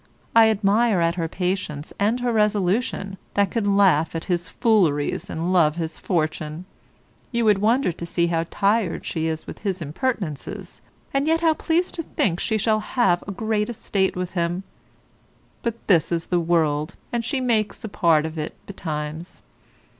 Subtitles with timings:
[0.35, 5.53] I admire at her patience and her resolution that can laugh at his fooleries and
[5.53, 6.65] love his fortune.
[7.31, 10.81] You would wonder to see how tired she is with his impertinences,
[11.13, 14.63] and yet how pleased to think she shall have a great estate with him.
[15.61, 19.43] But this is the world, and she makes a part of it betimes.